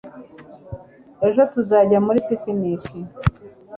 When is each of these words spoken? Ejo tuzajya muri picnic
Ejo 1.27 1.41
tuzajya 1.53 1.97
muri 2.05 2.19
picnic 2.27 2.83